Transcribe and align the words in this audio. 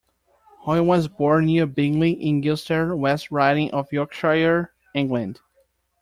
Hoyle 0.65 0.83
was 0.83 1.07
born 1.07 1.45
near 1.45 1.67
Bingley 1.67 2.13
in 2.13 2.41
Gilstead, 2.41 2.97
West 2.97 3.29
Riding 3.29 3.69
of 3.69 3.91
Yorkshire, 3.93 4.73
England. 4.95 5.41